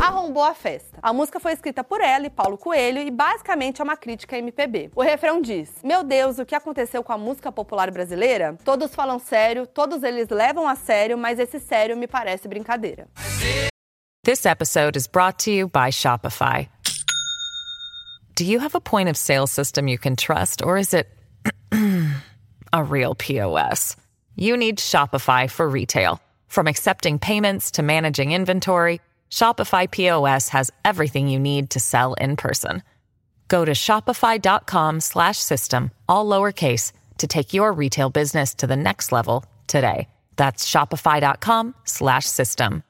[0.00, 0.98] Arrombou a Festa.
[1.02, 4.38] A música foi escrita por ela e Paulo Coelho e basicamente é uma crítica à
[4.38, 4.90] MPB.
[4.94, 8.56] O refrão diz: Meu Deus, o que aconteceu com a música popular brasileira?
[8.64, 13.08] Todos falam sério, todos eles levam a sério, mas esse sério me parece brincadeira.
[14.24, 16.68] This episode is brought to you by Shopify.
[18.34, 21.08] Do you have a point of sale system you can trust, or is it
[22.72, 23.96] a real POS?
[24.36, 26.20] You need Shopify for retail.
[26.46, 32.36] From accepting payments to managing inventory, Shopify POS has everything you need to sell in
[32.36, 32.82] person.
[33.48, 39.12] Go to shopify.com slash system, all lowercase, to take your retail business to the next
[39.12, 40.08] level today.
[40.36, 42.84] That's shopify.com slash system.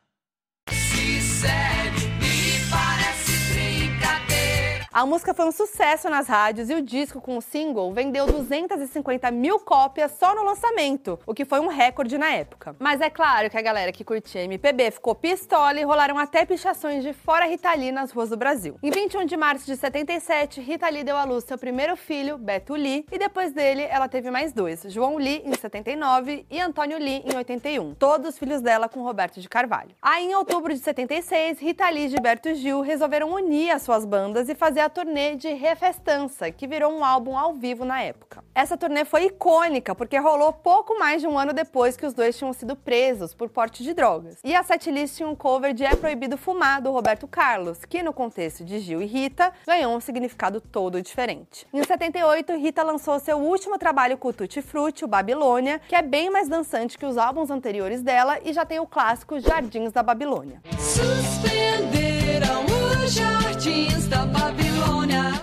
[4.98, 9.30] A música foi um sucesso nas rádios e o disco com o single vendeu 250
[9.30, 12.74] mil cópias só no lançamento, o que foi um recorde na época.
[12.80, 17.04] Mas é claro que a galera que curtia MPB ficou pistola e rolaram até pichações
[17.04, 18.76] de Fora Rita Lee nas ruas do Brasil.
[18.82, 22.74] Em 21 de março de 77, Rita Lee deu à luz seu primeiro filho, Beto
[22.74, 27.22] Lee, e depois dele ela teve mais dois, João Lee em 79 e Antônio Lee
[27.24, 29.94] em 81, todos filhos dela com Roberto de Carvalho.
[30.02, 34.48] Aí em outubro de 76, Rita Lee e Gilberto Gil resolveram unir as suas bandas
[34.48, 38.44] e fazer a turnê de Refestança, que virou um álbum ao vivo na época.
[38.54, 42.36] Essa turnê foi icônica porque rolou pouco mais de um ano depois que os dois
[42.36, 44.38] tinham sido presos por porte de drogas.
[44.42, 48.12] E a setlist tinha um cover de É Proibido Fumar, do Roberto Carlos, que no
[48.12, 51.66] contexto de Gil e Rita ganhou um significado todo diferente.
[51.72, 56.02] Em 78, Rita lançou seu último trabalho com o Tutti Frutti, o Babilônia, que é
[56.02, 60.02] bem mais dançante que os álbuns anteriores dela e já tem o clássico Jardins da
[60.02, 60.60] Babilônia.
[60.78, 64.77] Suspenderam os jardins da Babilônia.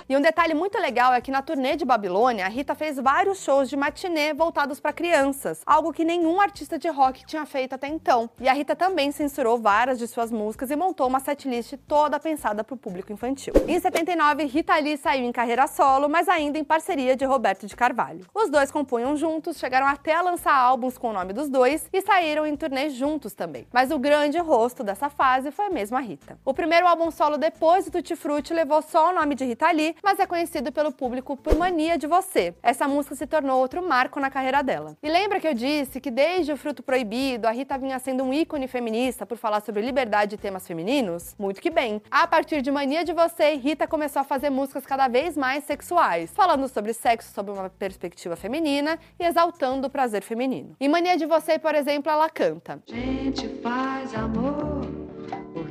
[0.08, 3.40] E um detalhe muito legal é que na turnê de Babilônia, a Rita fez vários
[3.40, 7.88] shows de matinê voltados para crianças, algo que nenhum artista de rock tinha feito até
[7.88, 8.30] então.
[8.40, 12.64] E a Rita também censurou várias de suas músicas e montou uma setlist toda pensada
[12.64, 13.52] para o público infantil.
[13.68, 17.76] Em 79, Rita Lee saiu em carreira solo, mas ainda em parceria de Roberto de
[17.76, 18.28] Carvalho.
[18.32, 22.00] Os dois compunham juntos, chegaram até a lançar álbuns com o nome dos dois e
[22.04, 23.68] saíram em turnê juntos também.
[23.74, 26.38] Mas o grande rosto dessa fase foi mesmo a Rita.
[26.46, 29.96] O primeiro álbum solo depois do Tutti Frutti levou só o nome de Rita Lee,
[30.04, 32.54] mas é conhecido pelo público por Mania de Você.
[32.62, 34.98] Essa música se tornou outro marco na carreira dela.
[35.02, 38.34] E lembra que eu disse que desde o Fruto Proibido, a Rita vinha sendo um
[38.34, 41.34] ícone feminista por falar sobre liberdade e temas femininos?
[41.40, 42.02] Muito que bem.
[42.12, 46.32] A partir de Mania de Você, Rita começou a fazer músicas cada vez mais sexuais,
[46.32, 50.76] falando sobre sexo sob uma perspectiva feminina e exaltando o prazer feminino.
[50.80, 55.05] Em Mania de Você, por exemplo, ela canta: Gente faz amor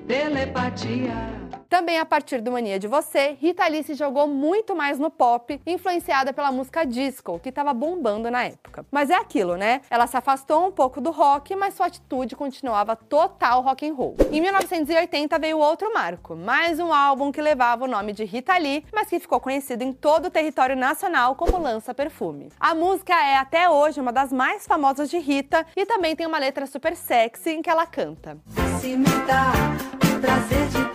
[0.07, 1.45] telepatia.
[1.75, 5.61] Também a partir do Mania de Você, Rita Lee se jogou muito mais no pop,
[5.67, 8.87] influenciada pela música disco, que estava bombando na época.
[8.93, 9.81] Mas é aquilo, né?
[9.91, 14.15] Ela se afastou um pouco do rock, mas sua atitude continuava total rock and roll.
[14.31, 18.85] Em 1980 veio outro marco, mais um álbum que levava o nome de Rita Lee,
[18.95, 22.53] mas que ficou conhecido em todo o território nacional como Lança Perfume.
[22.61, 26.39] A música é até hoje uma das mais famosas de Rita e também tem uma
[26.39, 28.39] letra super sexy em que ela canta.
[30.25, 30.94] Prazer de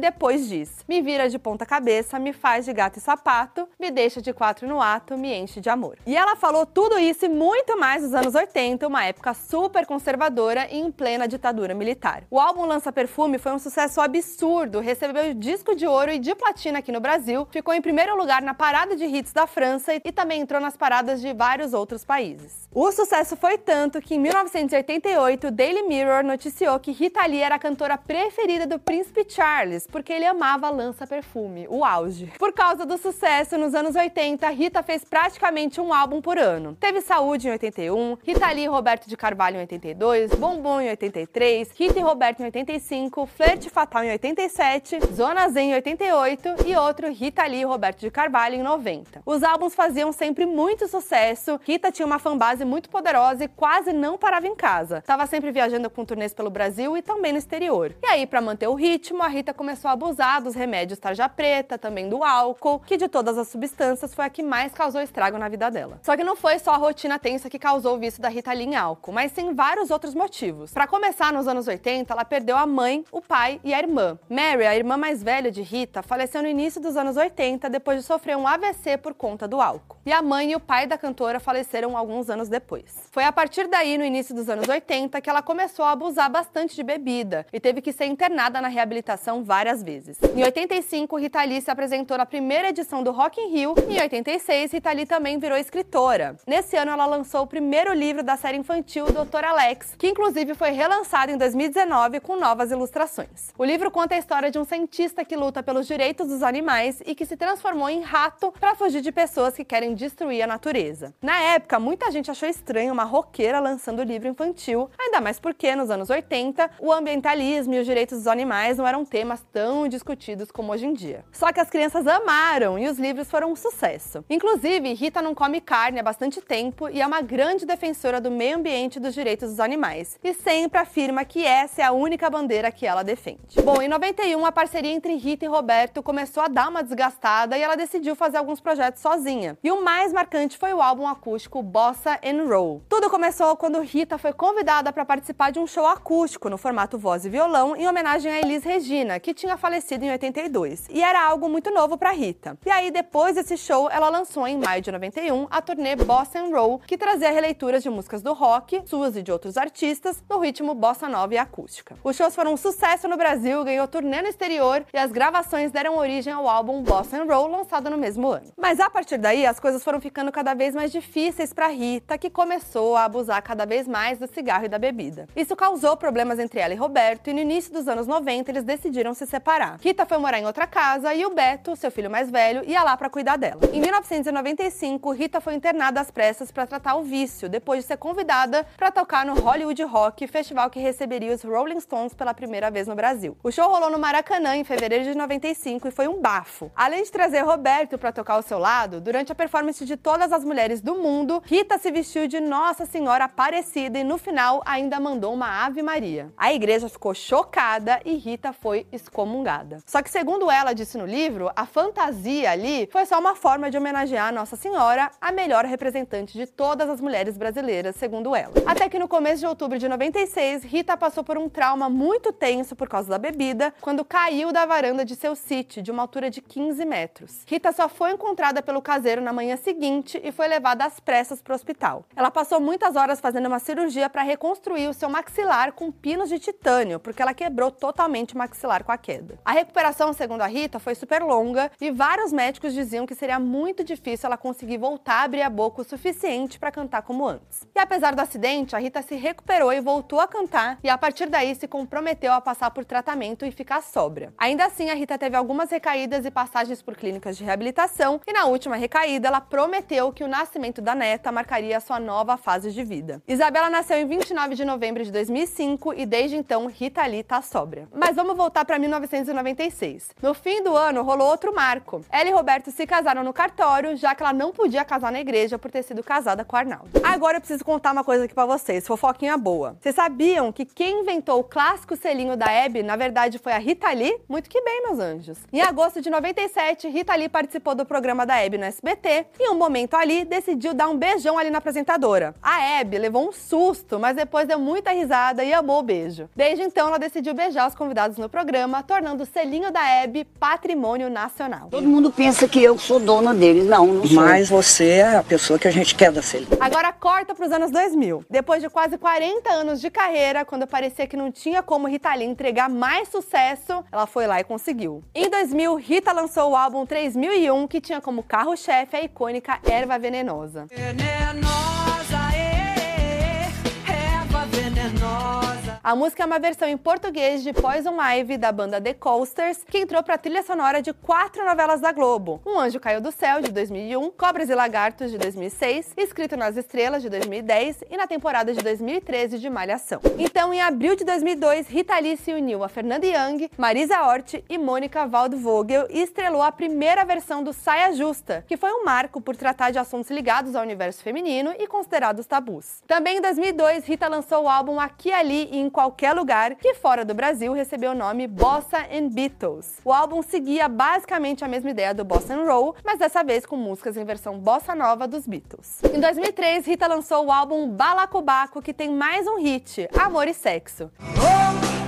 [0.00, 4.20] depois diz: Me vira de ponta cabeça, me faz de gato e sapato, me deixa
[4.20, 5.96] de quatro no ato, me enche de amor.
[6.06, 10.66] E ela falou tudo isso e muito mais nos anos 80, uma época super conservadora
[10.70, 12.24] e em plena ditadura militar.
[12.30, 16.78] O álbum Lança Perfume foi um sucesso absurdo, recebeu disco de ouro e de platina
[16.78, 20.40] aqui no Brasil, ficou em primeiro lugar na parada de hits da França e também
[20.40, 22.68] entrou nas paradas de vários outros países.
[22.72, 27.56] O sucesso foi tanto que em 1988 o Daily Mirror noticiou que Rita Lee era
[27.56, 32.32] a cantora preferida do príncipe Charles, porque ele amava Lança Perfume, o auge.
[32.38, 36.76] Por causa do sucesso nos anos 80, Rita fez praticamente um álbum por ano.
[36.78, 41.70] Teve Saúde em 81, Rita Lee e Roberto de Carvalho em 82, Bombom em 83,
[41.74, 47.10] Rita e Roberto em 85, Flerte Fatal em 87, Zona Zen em 88 e outro
[47.10, 49.22] Rita Lee e Roberto de Carvalho em 90.
[49.26, 54.16] Os álbuns faziam sempre muito sucesso, Rita tinha uma fanbase muito poderosa e quase não
[54.16, 54.98] parava em casa.
[54.98, 57.94] Estava sempre viajando com turnês pelo Brasil e também no exterior.
[58.02, 61.78] E aí, para manter o ritmo, a Rita começou a abusar dos remédios tarja preta,
[61.78, 65.48] também do álcool, que de todas as substâncias foi a que mais causou estrago na
[65.48, 66.00] vida dela.
[66.02, 68.66] Só que não foi só a rotina tensa que causou o vício da Rita Lee
[68.66, 70.72] em álcool, mas sim vários outros motivos.
[70.72, 74.18] Para começar, nos anos 80, ela perdeu a mãe, o pai e a irmã.
[74.28, 78.04] Mary, a irmã mais velha de Rita, faleceu no início dos anos 80 depois de
[78.04, 79.98] sofrer um AVC por conta do álcool.
[80.04, 83.08] E a mãe e o pai da cantora faleceram alguns anos depois.
[83.10, 86.74] Foi a partir daí, no início dos anos 80, que ela começou a abusar bastante
[86.74, 90.18] de bebida e teve que ser internada na reabilitação várias vezes.
[90.34, 94.00] Em 85, Rita Lee se apresentou na primeira edição do Rock in Rio e em
[94.00, 96.36] 86, Rita Lee também virou escritora.
[96.46, 99.44] Nesse ano, ela lançou o primeiro livro da série infantil Dr.
[99.44, 103.52] Alex, que inclusive foi relançado em 2019 com novas ilustrações.
[103.58, 107.14] O livro conta a história de um cientista que luta pelos direitos dos animais e
[107.14, 111.14] que se transformou em rato para fugir de pessoas que querem destruir a natureza.
[111.20, 115.90] Na época, muita gente achou estranho uma roqueira lançando livro infantil, ainda mais porque nos
[115.90, 120.72] anos 80 o ambientalismo e os direitos dos animais não eram temas tão discutidos como
[120.72, 121.24] hoje em dia.
[121.32, 124.24] Só que as crianças amaram e os livros foram um sucesso.
[124.28, 128.56] Inclusive, Rita não come carne há bastante tempo e é uma grande defensora do meio
[128.56, 130.18] ambiente e dos direitos dos animais.
[130.22, 133.60] E sempre afirma que essa é a única bandeira que ela defende.
[133.62, 137.62] Bom, em 91, a parceria entre Rita e Roberto começou a dar uma desgastada e
[137.62, 139.58] ela decidiu fazer alguns projetos sozinha.
[139.62, 142.82] E o mais marcante foi o álbum acústico Bossa and Roll.
[142.88, 147.24] Tudo começou quando Rita foi convidada para participar de um show acústico no formato voz
[147.24, 150.86] e violão em homenagem a Elis Regina, que tinha falecido em 82.
[150.90, 152.58] E era algo muito novo para Rita.
[152.64, 156.80] E aí, depois desse show, ela lançou em maio de 91 a turnê Bossa Roll,
[156.86, 161.08] que trazia releituras de músicas do rock, suas e de outros artistas, no ritmo bossa
[161.08, 161.96] nova e acústica.
[162.04, 165.96] Os shows foram um sucesso no Brasil, ganhou turnê no exterior e as gravações deram
[165.96, 168.52] origem ao álbum Bossa Roll, lançado no mesmo ano.
[168.58, 172.28] Mas a partir daí, as coisas foram ficando cada vez mais difíceis para Rita, que
[172.28, 175.26] começou a abusar cada vez mais do cigarro e da bebida.
[175.34, 179.14] Isso causou problemas entre ela e Roberto, e no início dos anos 90 eles decidiram
[179.14, 179.78] se separar.
[179.80, 182.96] Rita foi morar em outra casa e o Beto, seu filho mais velho, ia lá
[182.96, 183.60] para cuidar dela.
[183.72, 188.66] Em 1995, Rita foi internada às pressas para tratar o vício, depois de ser convidada
[188.76, 192.94] para tocar no Hollywood Rock, festival que receberia os Rolling Stones pela primeira vez no
[192.94, 193.36] Brasil.
[193.42, 196.70] O show rolou no Maracanã em fevereiro de 95 e foi um bafo.
[196.74, 200.44] Além de trazer Roberto para tocar ao seu lado, durante a performance de todas as
[200.44, 205.32] mulheres do mundo, Rita se vestiu de Nossa Senhora Aparecida e no final ainda mandou
[205.32, 206.32] uma Ave Maria.
[206.36, 208.86] A igreja ficou chocada e Rita foi
[209.20, 209.78] excomungada.
[209.86, 213.76] Só que, segundo ela disse no livro, a fantasia ali foi só uma forma de
[213.76, 218.54] homenagear Nossa Senhora, a melhor representante de todas as mulheres brasileiras, segundo ela.
[218.66, 222.74] Até que no começo de outubro de 96, Rita passou por um trauma muito tenso
[222.74, 226.40] por causa da bebida, quando caiu da varanda de seu sítio, de uma altura de
[226.40, 227.42] 15 metros.
[227.46, 231.52] Rita só foi encontrada pelo caseiro na manhã seguinte e foi levada às pressas para
[231.52, 232.04] o hospital.
[232.16, 236.38] Ela passou muitas horas fazendo uma cirurgia para reconstruir o seu maxilar com pinos de
[236.38, 239.09] titânio, porque ela quebrou totalmente o maxilar com a queda.
[239.10, 239.40] Queda.
[239.44, 243.82] A recuperação, segundo a Rita, foi super longa e vários médicos diziam que seria muito
[243.82, 247.66] difícil ela conseguir voltar a abrir a boca o suficiente para cantar como antes.
[247.74, 251.28] E apesar do acidente, a Rita se recuperou e voltou a cantar e a partir
[251.28, 254.32] daí se comprometeu a passar por tratamento e ficar sóbria.
[254.38, 258.44] Ainda assim, a Rita teve algumas recaídas e passagens por clínicas de reabilitação e na
[258.44, 262.84] última recaída ela prometeu que o nascimento da neta marcaria a sua nova fase de
[262.84, 263.20] vida.
[263.26, 267.88] Isabela nasceu em 29 de novembro de 2005 e desde então Rita Lee tá sóbria.
[267.92, 270.10] Mas vamos voltar para 1996.
[270.22, 272.04] No fim do ano rolou outro marco.
[272.10, 275.58] Ela e Roberto se casaram no cartório, já que ela não podia casar na igreja
[275.58, 276.90] por ter sido casada com Arnaldo.
[277.02, 279.76] Agora eu preciso contar uma coisa aqui para vocês, fofoquinha boa.
[279.80, 283.90] Vocês sabiam que quem inventou o clássico selinho da Hebe, na verdade, foi a Rita
[283.90, 284.20] Lee?
[284.28, 285.38] Muito que bem, meus anjos.
[285.52, 289.50] Em agosto de 97, Rita Lee participou do programa da Hebe no SBT e, em
[289.50, 292.34] um momento ali, decidiu dar um beijão ali na apresentadora.
[292.42, 296.28] A Hebe levou um susto, mas depois deu muita risada e amou o beijo.
[296.34, 301.08] Desde então, ela decidiu beijar os convidados no programa, tornando o selinho da Hebe patrimônio
[301.08, 301.68] nacional.
[301.70, 303.64] Todo mundo pensa que eu sou dona deles.
[303.64, 304.16] Não, não sou.
[304.16, 306.50] Mas você é a pessoa que a gente quer da Celine.
[306.58, 308.24] Agora corta para os anos 2000.
[308.28, 312.26] Depois de quase 40 anos de carreira, quando parecia que não tinha como Rita Lee
[312.26, 315.04] entregar mais sucesso, ela foi lá e conseguiu.
[315.14, 320.66] Em 2000, Rita lançou o álbum 3001, que tinha como carro-chefe a icônica Erva Venenosa.
[320.68, 325.69] Venenosa, ê, erva venenosa.
[325.82, 329.78] A música é uma versão em português de Poison Ivy da banda The Coasters, que
[329.78, 333.40] entrou para a trilha sonora de quatro novelas da Globo: Um Anjo Caiu do Céu
[333.40, 338.52] de 2001, Cobras e Lagartos de 2006, Escrito nas Estrelas de 2010 e na temporada
[338.52, 340.02] de 2013 de Malhação.
[340.18, 344.58] Então, em abril de 2002, Rita Lee se uniu a Fernanda Young, Marisa Hort e
[344.58, 349.34] Mônica Waldvogel e estrelou a primeira versão do Saia Justa, que foi um marco por
[349.34, 352.82] tratar de assuntos ligados ao universo feminino e considerados tabus.
[352.86, 357.04] Também em 2002, Rita lançou o álbum Aqui, Ali e em Qualquer Lugar, que fora
[357.04, 359.78] do Brasil recebeu o nome Bossa and Beatles.
[359.84, 363.56] O álbum seguia basicamente a mesma ideia do Bossa and Roll, mas dessa vez com
[363.56, 365.78] músicas em versão bossa nova dos Beatles.
[365.94, 370.90] Em 2003, Rita lançou o álbum Balacobaco, que tem mais um hit, Amor e Sexo.
[370.98, 371.80] Oh,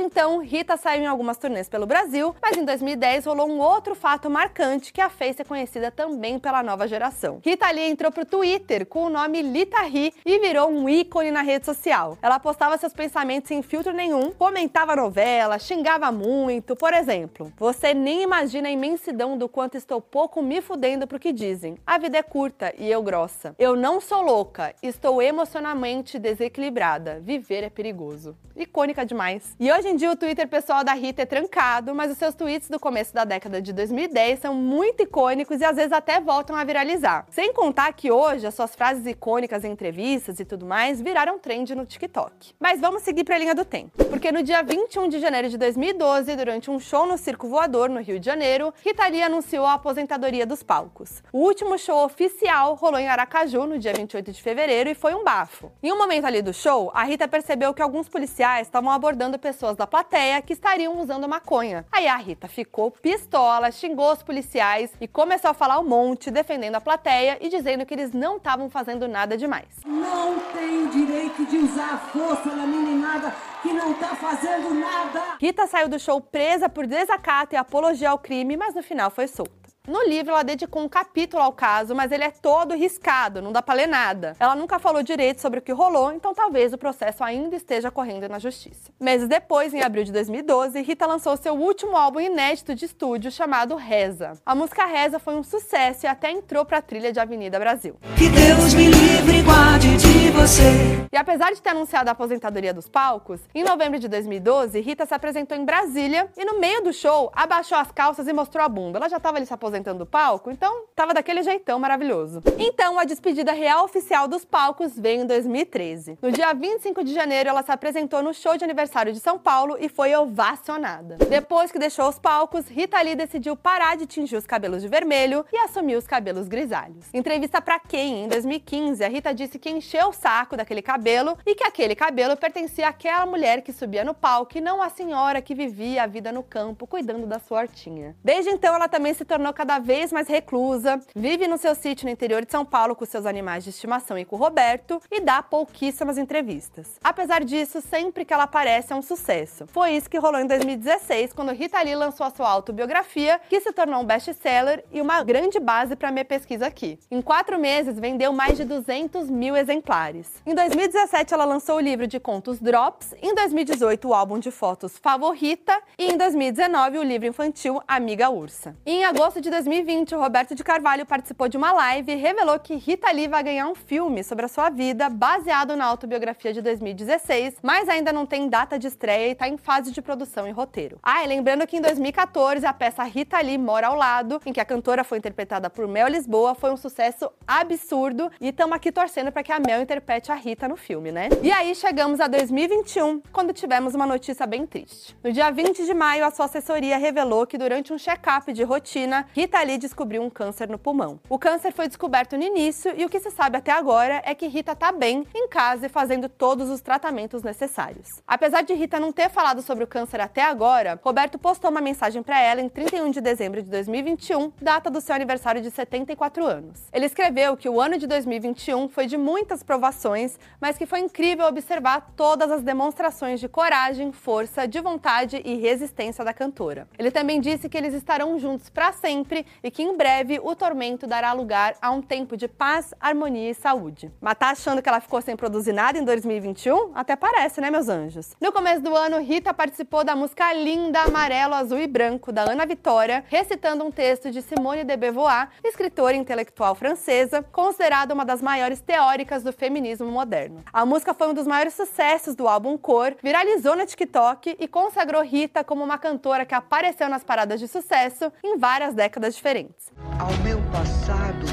[0.00, 3.94] Desde então, Rita saiu em algumas turnês pelo Brasil, mas em 2010 rolou um outro
[3.94, 7.40] fato marcante que a fez ser conhecida também pela nova geração.
[7.44, 11.42] Rita Lee entrou pro Twitter com o nome Lita Ri e virou um ícone na
[11.42, 12.16] rede social.
[12.22, 16.74] Ela postava seus pensamentos sem filtro nenhum, comentava novela, xingava muito.
[16.74, 21.32] Por exemplo, você nem imagina a imensidão do quanto estou pouco me fudendo pro que
[21.32, 21.76] dizem.
[21.86, 23.54] A vida é curta e eu grossa.
[23.58, 27.20] Eu não sou louca, estou emocionalmente desequilibrada.
[27.20, 28.34] Viver é perigoso.
[28.56, 29.54] Icônica demais.
[29.58, 32.68] E hoje em dia o Twitter pessoal da Rita é trancado, mas os seus tweets
[32.68, 36.62] do começo da década de 2010 são muito icônicos e às vezes até voltam a
[36.62, 37.26] viralizar.
[37.28, 41.74] Sem contar que hoje as suas frases icônicas em entrevistas e tudo mais viraram trend
[41.74, 42.54] no TikTok.
[42.60, 45.58] Mas vamos seguir para a linha do tempo, porque no dia 21 de janeiro de
[45.58, 49.74] 2012, durante um show no Circo Voador no Rio de Janeiro, Rita Lee anunciou a
[49.74, 51.20] aposentadoria dos palcos.
[51.32, 55.24] O último show oficial rolou em Aracaju no dia 28 de fevereiro e foi um
[55.24, 55.72] bafo.
[55.82, 59.79] Em um momento ali do show, a Rita percebeu que alguns policiais estavam abordando pessoas
[59.80, 61.86] da plateia que estariam usando maconha.
[61.90, 66.74] Aí a Rita ficou pistola, xingou os policiais e começou a falar um monte, defendendo
[66.74, 69.68] a plateia e dizendo que eles não estavam fazendo nada demais.
[69.86, 75.36] Não tem direito de usar a força na meninada que não tá fazendo nada.
[75.40, 79.26] Rita saiu do show presa por desacato e apologia ao crime, mas no final foi
[79.26, 79.59] solta.
[79.90, 83.60] No livro, ela dedicou um capítulo ao caso, mas ele é todo riscado, não dá
[83.60, 84.36] pra ler nada.
[84.38, 88.28] Ela nunca falou direito sobre o que rolou, então talvez o processo ainda esteja correndo
[88.28, 88.92] na justiça.
[89.00, 93.74] Meses depois, em abril de 2012, Rita lançou seu último álbum inédito de estúdio chamado
[93.74, 94.34] Reza.
[94.46, 97.96] A música Reza foi um sucesso e até entrou pra trilha de Avenida Brasil.
[98.16, 101.00] Que Deus me livre e guarde de você.
[101.12, 105.12] E apesar de ter anunciado a aposentadoria dos palcos, em novembro de 2012, Rita se
[105.12, 108.98] apresentou em Brasília e no meio do show abaixou as calças e mostrou a bunda.
[108.98, 112.40] Ela já estava ali se aposentando do palco, então tava daquele jeitão maravilhoso.
[112.58, 116.18] Então a despedida real oficial dos palcos veio em 2013.
[116.22, 119.76] No dia 25 de janeiro, ela se apresentou no show de aniversário de São Paulo
[119.80, 121.16] e foi ovacionada.
[121.28, 125.44] Depois que deixou os palcos, Rita Lee decidiu parar de tingir os cabelos de vermelho
[125.52, 127.06] e assumir os cabelos grisalhos.
[127.12, 131.54] Entrevista para quem, em 2015, a Rita disse que encheu o saco daquele cabelo e
[131.54, 135.54] que aquele cabelo pertencia àquela mulher que subia no palco e não à senhora que
[135.54, 138.16] vivia a vida no campo cuidando da sua hortinha.
[138.24, 142.12] Desde então, ela também se tornou cada vez mais reclusa, vive no seu sítio no
[142.12, 145.42] interior de São Paulo com seus animais de estimação e com o Roberto e dá
[145.42, 146.98] pouquíssimas entrevistas.
[147.02, 149.66] Apesar disso, sempre que ela aparece é um sucesso.
[149.68, 153.72] Foi isso que rolou em 2016, quando Rita Lee lançou a sua autobiografia, que se
[153.72, 156.98] tornou um best-seller e uma grande base para minha pesquisa aqui.
[157.10, 158.99] Em quatro meses, vendeu mais de 200
[159.30, 160.42] mil exemplares.
[160.44, 164.98] Em 2017, ela lançou o livro de contos Drops, em 2018, o álbum de fotos
[164.98, 168.76] Favorita e em 2019, o livro infantil Amiga Ursa.
[168.84, 172.58] E em agosto de 2020, o Roberto de Carvalho participou de uma live e revelou
[172.58, 176.60] que Rita Lee vai ganhar um filme sobre a sua vida baseado na autobiografia de
[176.60, 180.50] 2016, mas ainda não tem data de estreia e está em fase de produção e
[180.50, 180.98] roteiro.
[181.02, 184.60] Ah, e lembrando que em 2014, a peça Rita Lee Mora ao Lado, em que
[184.60, 189.32] a cantora foi interpretada por Mel Lisboa, foi um sucesso absurdo e estamos aqui torcendo
[189.32, 191.28] para que a Mel interprete a Rita no filme, né?
[191.42, 195.16] E aí chegamos a 2021, quando tivemos uma notícia bem triste.
[195.22, 199.26] No dia 20 de maio, a sua assessoria revelou que durante um check-up de rotina,
[199.32, 201.20] Rita Lee descobriu um câncer no pulmão.
[201.28, 204.46] O câncer foi descoberto no início e o que se sabe até agora é que
[204.46, 208.06] Rita tá bem, em casa e fazendo todos os tratamentos necessários.
[208.26, 212.22] Apesar de Rita não ter falado sobre o câncer até agora, Roberto postou uma mensagem
[212.22, 216.80] para ela em 31 de dezembro de 2021, data do seu aniversário de 74 anos.
[216.92, 221.46] Ele escreveu que o ano de 2021 foi de muitas provações, mas que foi incrível
[221.46, 226.88] observar todas as demonstrações de coragem, força, de vontade e resistência da cantora.
[226.98, 231.06] Ele também disse que eles estarão juntos para sempre e que em breve o tormento
[231.06, 234.12] dará lugar a um tempo de paz, harmonia e saúde.
[234.20, 236.92] Mas tá achando que ela ficou sem produzir nada em 2021?
[236.94, 238.36] Até parece, né, meus anjos?
[238.40, 242.64] No começo do ano, Rita participou da música Linda, Amarelo, Azul e Branco, da Ana
[242.64, 248.69] Vitória, recitando um texto de Simone de Beauvoir, escritora intelectual francesa, considerada uma das maiores
[248.78, 250.62] teóricas do feminismo moderno.
[250.72, 255.24] A música foi um dos maiores sucessos do álbum Cor, viralizou no TikTok e consagrou
[255.24, 259.90] Rita como uma cantora que apareceu nas paradas de sucesso em várias décadas diferentes.
[260.18, 261.46] Ao meu passado,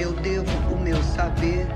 [0.00, 1.66] eu devo o meu saber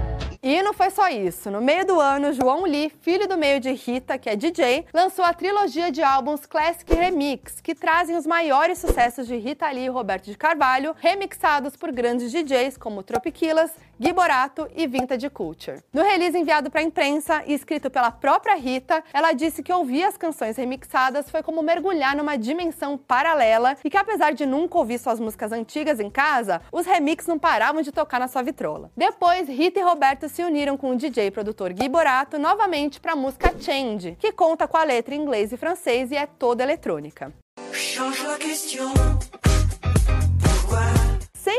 [0.44, 1.52] e não foi só isso.
[1.52, 5.24] No meio do ano, João Lee, filho do meio de Rita, que é DJ, lançou
[5.24, 9.88] a trilogia de álbuns Classic Remix, que trazem os maiores sucessos de Rita Lee e
[9.88, 13.70] Roberto de Carvalho, remixados por grandes DJs como Tropiquilas,
[14.02, 15.78] Gui Borato e Vintage Culture.
[15.92, 20.02] No release enviado para a imprensa e escrito pela própria Rita, ela disse que ouvir
[20.02, 24.98] as canções remixadas foi como mergulhar numa dimensão paralela e que apesar de nunca ouvir
[24.98, 28.90] suas músicas antigas em casa, os remixes não paravam de tocar na sua vitrola.
[28.96, 33.12] Depois, Rita e Roberto se uniram com o DJ e produtor Gui Borato novamente para
[33.12, 36.64] a música Change, que conta com a letra em inglês e francês e é toda
[36.64, 37.32] eletrônica.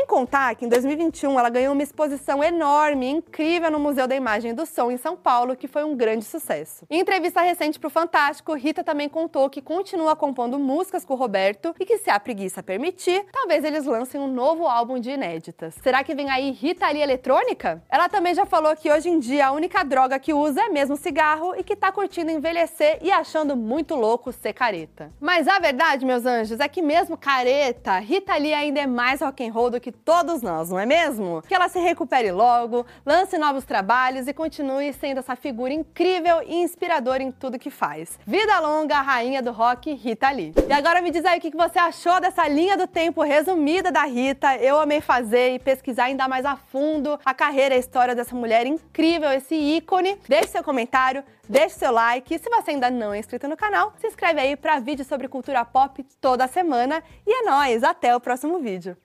[0.04, 4.50] Sem contar que em 2021 ela ganhou uma exposição enorme incrível no Museu da Imagem
[4.50, 6.84] e do Som em São Paulo, que foi um grande sucesso.
[6.90, 11.16] Em entrevista recente para o Fantástico, Rita também contou que continua compondo músicas com o
[11.16, 15.74] Roberto e que, se a preguiça permitir, talvez eles lancem um novo álbum de inéditas.
[15.82, 17.82] Será que vem aí Rita ali eletrônica?
[17.88, 20.96] Ela também já falou que hoje em dia a única droga que usa é mesmo
[20.96, 25.10] cigarro e que tá curtindo envelhecer e achando muito louco ser careta.
[25.18, 29.42] Mas a verdade, meus anjos, é que mesmo careta, Rita Lee ainda é mais rock
[29.42, 31.42] and roll do que todos nós, não é mesmo?
[31.46, 36.56] Que ela se recupere logo, lance novos trabalhos e continue sendo essa figura incrível e
[36.56, 38.18] inspiradora em tudo que faz.
[38.26, 40.52] Vida longa, rainha do rock, Rita Lee.
[40.68, 44.04] E agora me diz aí o que você achou dessa linha do tempo resumida da
[44.04, 44.56] Rita.
[44.56, 48.34] Eu amei fazer e pesquisar ainda mais a fundo a carreira e a história dessa
[48.34, 50.18] mulher incrível, esse ícone.
[50.28, 52.38] Deixe seu comentário, deixe seu like.
[52.38, 55.64] Se você ainda não é inscrito no canal, se inscreve aí para vídeos sobre cultura
[55.64, 57.02] pop toda semana.
[57.26, 58.96] E é nóis, até o próximo vídeo.